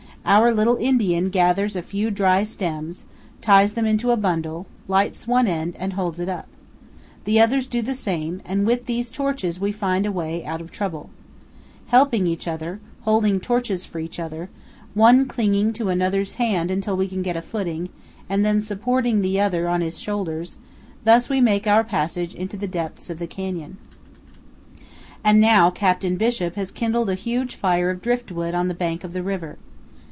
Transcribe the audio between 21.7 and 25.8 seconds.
passage into the depths of the canyon. And now